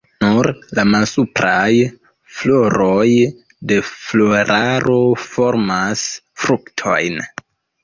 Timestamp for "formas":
5.27-6.09